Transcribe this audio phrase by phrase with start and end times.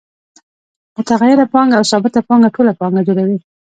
[0.97, 3.37] متغیره پانګه او ثابته پانګه ټوله پانګه جوړوي